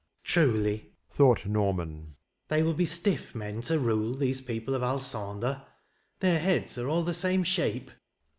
"Truly," 0.23 0.93
thought 1.11 1.45
Norman, 1.45 2.15
"they 2.47 2.63
will 2.63 2.73
be 2.73 2.87
stiff 2.87 3.35
men 3.35 3.61
to 3.61 3.77
rule, 3.77 4.15
these 4.15 4.41
people 4.41 4.73
of 4.73 4.81
Alsander: 4.81 5.63
their 6.21 6.39
heads 6.39 6.75
are 6.79 6.89
all 6.89 7.03
the 7.03 7.13
same 7.13 7.43
shape." 7.43 7.91